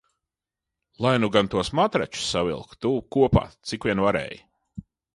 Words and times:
Lai 1.05 1.11
nu 1.25 1.29
gan 1.35 1.51
tos 1.55 1.69
matračus 1.81 2.25
savilka 2.31 2.81
tuvu 2.81 3.07
kopā 3.19 3.47
cik 3.71 3.89
vien 3.91 4.07
varēja. 4.09 4.47